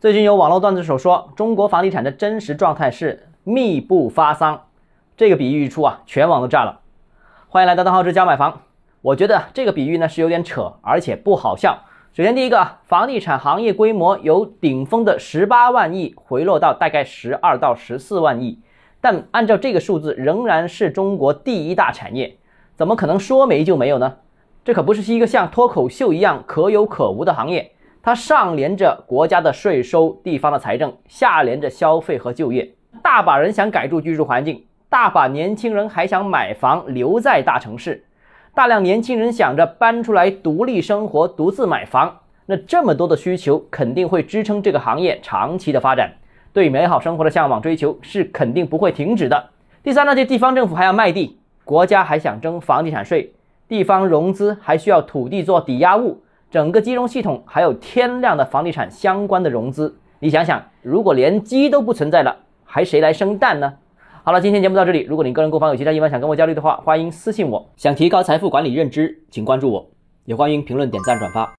[0.00, 4.66] 最近有网络段子手说，中国房地产的真实状态是密不发丧，
[5.16, 6.82] 这个比喻一出啊，全网都炸了。
[7.48, 8.60] 欢迎来到邓浩之家买房。
[9.02, 11.80] 我觉得这个比喻呢是有点扯，而且不好笑。
[12.12, 18.60] 首先，第一个，房地产行业规模由顶峰的十八万亿回落到大概十二到十四万亿，
[19.00, 22.36] 但按照这个数字，仍然是中国第一大产业，
[22.76, 24.18] 怎么可能说没就没有呢？
[24.64, 27.72] 这可不是一个像脱口秀一样可有可无的行业。
[28.02, 32.74] 它上连着国家的税收、地方的财政，下连着消费和就业。
[33.02, 38.04] 大把人想改住居住环境，大把年轻人还想买房留在大城市，
[38.54, 42.20] 大量年轻人想着搬出来独立生活、独自买房。
[42.46, 46.12] 那这么多的需求，肯定会支撑这个行业长期的发展。
[46.52, 49.50] 对美好生活的向往追求是肯定不会停止的。
[49.82, 53.34] 第三呢，这地方政府还要卖地，国家还想征房地产税，
[53.68, 56.22] 地方融资还需要土地做抵押物。
[56.50, 63.74] 整个金融系统还有天量的房地产相关的融资，你想想，如果连鸡都不存在了，还谁来生蛋呢？
[64.24, 65.02] 好了，今天节目到这里。
[65.02, 67.70] 如果你个人购房有其他疑问想跟我交流的话，欢迎私信我。
[67.76, 69.90] 想提高财富管理认知，请关注我，
[70.24, 71.54] 也欢迎评论、点赞、转发。